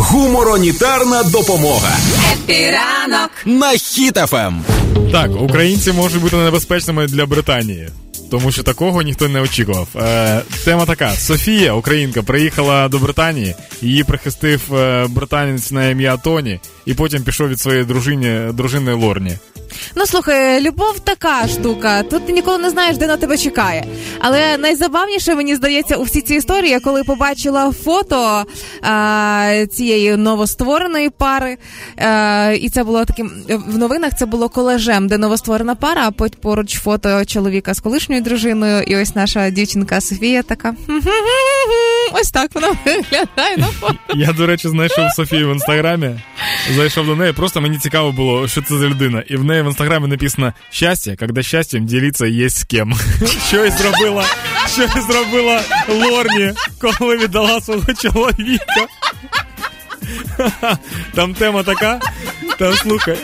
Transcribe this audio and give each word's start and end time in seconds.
Гуморонітарна 0.00 1.22
допомога 1.22 1.96
Happy 2.32 2.81
ранок 2.81 3.30
на 3.44 3.70
Хіт 3.70 4.24
FM. 4.24 4.64
Так, 5.12 5.30
українці 5.42 5.92
можуть 5.92 6.22
бути 6.22 6.36
небезпечними 6.36 7.06
для 7.06 7.26
Британії. 7.26 7.88
Тому 8.30 8.52
що 8.52 8.62
такого 8.62 9.02
ніхто 9.02 9.28
не 9.28 9.40
очікував. 9.40 9.88
Е, 9.96 10.40
Тема 10.64 10.86
така: 10.86 11.12
Софія, 11.12 11.72
українка, 11.74 12.22
приїхала 12.22 12.88
до 12.88 12.98
Британії, 12.98 13.54
її 13.82 14.04
прихистив 14.04 14.74
е, 14.74 15.06
британець 15.08 15.70
на 15.70 15.88
ім'я 15.88 16.16
Тоні, 16.16 16.60
і 16.86 16.94
потім 16.94 17.22
пішов 17.22 17.48
від 17.48 17.60
своєї 17.60 17.84
дружини, 17.84 18.52
дружини 18.52 18.92
Лорні. 18.92 19.32
Ну 19.96 20.06
слухай, 20.06 20.60
любов 20.60 21.00
така 21.00 21.48
штука. 21.48 22.02
Тут 22.02 22.26
ти 22.26 22.32
ніколи 22.32 22.58
не 22.58 22.70
знаєш, 22.70 22.96
де 22.96 23.06
на 23.06 23.16
тебе 23.16 23.38
чекає. 23.38 23.84
Але 24.18 24.58
найзабавніше 24.58 25.34
мені 25.34 25.54
здається 25.54 25.96
у 25.96 26.02
всій 26.02 26.20
цій 26.20 26.34
історії, 26.34 26.70
я 26.70 26.80
коли 26.80 27.04
побачила 27.04 27.72
фото 27.84 28.44
а, 28.82 29.64
цієї 29.72 30.16
новоствореної 30.16 31.10
пари, 31.10 31.56
а, 31.96 32.54
і 32.60 32.68
це 32.68 32.84
було 32.84 33.04
таким 33.04 33.30
в 33.48 33.78
новинах. 33.78 34.12
Це 34.18 34.26
було 34.26 34.48
колежем, 34.48 35.08
де 35.08 35.18
новостворена 35.18 35.74
пара, 35.74 36.02
а 36.06 36.10
потім 36.10 36.40
поруч 36.40 36.78
фото 36.78 37.24
чоловіка 37.24 37.74
з 37.74 37.80
колишньою 37.80 38.22
дружиною. 38.22 38.82
І 38.82 38.96
ось 38.96 39.14
наша 39.14 39.50
дівчинка 39.50 40.00
Софія 40.00 40.42
така. 40.42 40.74
Ось 42.12 42.30
так 42.30 42.50
вона 42.54 42.68
виглядає 42.86 43.56
на 43.56 43.66
фото. 43.66 43.98
Я, 44.14 44.32
до 44.32 44.46
речі, 44.46 44.68
знайшов 44.68 45.04
Софію 45.16 45.48
в 45.48 45.52
інстаграмі. 45.52 46.20
Зайшов 46.75 47.05
до 47.05 47.15
неї. 47.15 47.33
Просто 47.33 47.61
мені 47.61 47.77
цікаво 47.77 48.11
було, 48.11 48.47
що 48.47 48.61
це 48.61 48.77
за 48.77 48.85
людина. 48.85 49.23
І 49.27 49.35
в 49.35 49.43
неї 49.43 49.61
в 49.61 49.65
інстаграмі 49.65 50.07
написано 50.07 50.53
щастя, 50.69 51.15
коли 51.19 51.43
щастям 51.43 51.85
ділиться 51.85 52.25
є 52.25 52.49
з 52.49 52.63
ким. 52.63 52.93
Що 53.47 53.65
і 53.65 53.69
зробила, 53.71 54.25
що 54.73 54.83
і 54.83 55.01
зробила 55.01 55.61
Лорні, 55.89 56.53
коли 56.79 57.17
віддала 57.17 57.61
свого 57.61 57.93
чоловіка. 58.01 58.87
Там 61.15 61.33
тема 61.33 61.63
така. 61.63 61.99
Там 62.59 62.73
слухай. 62.73 63.17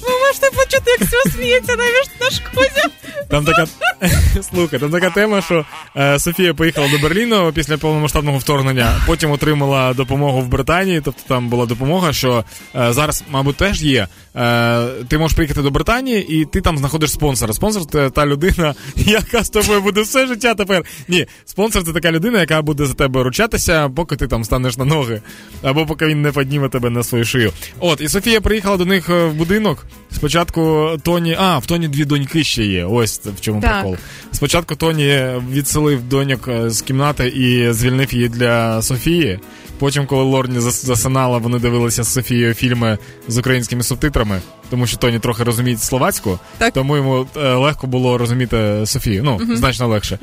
Ви 0.00 0.08
можете 0.26 0.50
почути, 0.50 0.90
як 0.90 1.00
все 1.00 1.30
сміється 1.30 1.76
навіть 1.76 2.10
на 2.20 2.30
шкозі. 2.30 2.82
Там 3.30 3.44
така 3.44 3.66
слухай, 4.51 4.79
там 4.79 4.91
така 4.91 5.09
тема, 5.09 5.41
що 5.41 5.65
е, 5.97 6.19
Софія 6.19 6.53
поїхала 6.53 6.87
до 6.87 6.97
Берліну 6.97 7.51
після 7.53 7.77
повномасштабного 7.77 8.37
вторгнення. 8.37 9.01
Потім 9.07 9.31
отримала 9.31 9.93
допомогу 9.93 10.41
в 10.41 10.47
Британії. 10.47 11.01
Тобто 11.05 11.21
там 11.27 11.49
була 11.49 11.65
допомога, 11.65 12.13
що 12.13 12.43
е, 12.75 12.93
зараз, 12.93 13.23
мабуть, 13.31 13.55
теж 13.55 13.83
є. 13.83 14.07
Е, 14.35 14.87
ти 15.07 15.17
можеш 15.17 15.35
приїхати 15.35 15.61
до 15.61 15.71
Британії, 15.71 16.41
і 16.41 16.45
ти 16.45 16.61
там 16.61 16.77
знаходиш 16.77 17.11
спонсора. 17.11 17.53
Спонсор 17.53 17.85
це 17.85 18.09
та 18.09 18.25
людина, 18.25 18.73
яка 18.95 19.43
з 19.43 19.49
тобою 19.49 19.81
буде 19.81 20.01
все 20.01 20.27
життя 20.27 20.53
тепер. 20.53 20.83
Ні, 21.07 21.25
спонсор 21.45 21.83
це 21.83 21.93
така 21.93 22.11
людина, 22.11 22.39
яка 22.39 22.61
буде 22.61 22.85
за 22.85 22.93
тебе 22.93 23.23
ручатися, 23.23 23.89
поки 23.89 24.15
ти 24.15 24.27
там 24.27 24.43
станеш 24.43 24.77
на 24.77 24.85
ноги, 24.85 25.21
або 25.63 25.85
поки 25.85 26.05
він 26.05 26.21
не 26.21 26.31
підніме 26.31 26.69
тебе 26.69 26.89
на 26.89 27.03
свою 27.03 27.25
шию. 27.25 27.51
От, 27.79 28.01
і 28.01 28.09
Софія 28.09 28.41
приїхала 28.41 28.77
до 28.77 28.85
них 28.85 29.09
в 29.09 29.29
будинок. 29.29 29.85
Спочатку 30.11 30.91
Тоні. 31.03 31.35
А, 31.39 31.57
в 31.57 31.65
Тоні 31.65 31.87
дві 31.87 32.05
доньки 32.05 32.43
ще 32.43 32.65
є. 32.65 32.85
Ось 32.85 33.19
в 33.19 33.41
чому 33.41 33.61
Так. 33.61 33.90
Прикол. 33.91 34.05
Спочатку 34.31 34.75
Тоні 34.75 35.21
відселив 35.51 36.03
доньок 36.03 36.47
е, 36.47 36.69
з 36.69 36.81
кімнати 36.81 37.27
і 37.27 37.71
звільнив 37.71 38.13
її 38.13 38.29
для 38.29 38.81
Софії. 38.81 39.39
Потім, 39.79 40.05
коли 40.05 40.23
Лорні 40.23 40.59
засинала, 40.59 41.37
вони 41.37 41.59
дивилися 41.59 42.03
з 42.03 42.13
Софією 42.13 42.53
фільми 42.53 42.97
з 43.27 43.37
українськими 43.37 43.83
субтитрами, 43.83 44.41
тому 44.69 44.87
що 44.87 44.97
Тоні 44.97 45.19
трохи 45.19 45.43
розуміє 45.43 45.77
словацьку, 45.77 46.39
Так. 46.57 46.73
тому 46.73 46.97
йому 46.97 47.27
е, 47.37 47.53
легко 47.53 47.87
було 47.87 48.17
розуміти 48.17 48.81
Софію. 48.85 49.23
Ну, 49.23 49.55
значно 49.55 49.87
легше. 49.87 50.19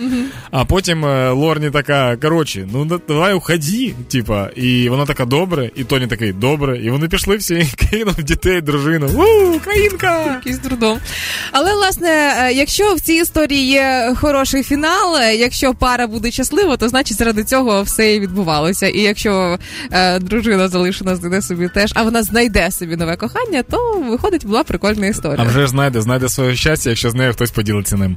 А 0.50 0.64
потім 0.64 1.04
е, 1.04 1.30
Лорні 1.30 1.70
така: 1.70 2.16
коротше, 2.16 2.68
ну 2.72 2.84
да- 2.84 2.98
давай 3.08 3.34
уходи, 3.34 3.94
типа, 4.08 4.48
і 4.56 4.88
вона 4.88 5.06
така 5.06 5.24
добре, 5.24 5.70
і 5.76 5.84
Тоні 5.84 6.06
такий 6.06 6.32
добре. 6.32 6.78
І 6.78 6.90
вони 6.90 7.08
пішли 7.08 7.36
всі, 7.36 7.66
кинув 7.90 8.22
дітей, 8.22 8.60
дружину. 8.60 9.06
У, 9.08 9.56
Українка! 9.56 10.24
Якийсь 10.26 10.58
трудом. 10.58 10.98
Але 11.60 11.74
власне, 11.74 12.08
е, 12.08 12.52
якщо 12.52 12.94
в 12.94 13.00
цій 13.00 13.12
історії 13.12 13.66
є 13.66 14.14
хороший 14.20 14.62
фінал, 14.62 15.16
е, 15.16 15.34
якщо 15.34 15.74
пара 15.74 16.06
буде 16.06 16.30
щаслива, 16.30 16.76
то 16.76 16.88
значить 16.88 17.18
заради 17.18 17.44
цього 17.44 17.82
все 17.82 18.14
і 18.14 18.20
відбувалося. 18.20 18.88
І 18.88 19.00
якщо 19.00 19.58
е, 19.90 20.18
дружина 20.18 20.68
залишена 20.68 21.16
знайде 21.16 21.42
собі 21.42 21.68
теж, 21.68 21.92
а 21.94 22.02
вона 22.02 22.22
знайде 22.22 22.70
собі 22.70 22.96
нове 22.96 23.16
кохання, 23.16 23.62
то 23.62 24.04
виходить 24.10 24.46
була 24.46 24.64
прикольна 24.64 25.06
історія. 25.06 25.46
А 25.46 25.48
вже 25.48 25.66
знайде, 25.66 26.00
знайде 26.00 26.28
своє 26.28 26.56
щастя, 26.56 26.90
якщо 26.90 27.10
з 27.10 27.14
нею 27.14 27.32
хтось 27.32 27.50
поділиться 27.50 27.96
ним. 27.96 28.16